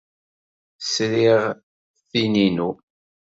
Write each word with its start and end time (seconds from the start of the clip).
Sriɣ 0.81 1.41
tin-inu. 2.09 2.69